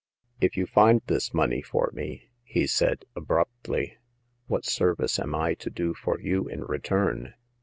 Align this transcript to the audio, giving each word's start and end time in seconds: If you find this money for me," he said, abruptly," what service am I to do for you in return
If 0.39 0.57
you 0.57 0.65
find 0.65 1.03
this 1.05 1.31
money 1.31 1.61
for 1.61 1.91
me," 1.93 2.27
he 2.43 2.65
said, 2.65 3.05
abruptly," 3.15 3.99
what 4.47 4.65
service 4.65 5.19
am 5.19 5.35
I 5.35 5.53
to 5.53 5.69
do 5.69 5.93
for 5.93 6.19
you 6.19 6.47
in 6.49 6.63
return 6.63 7.35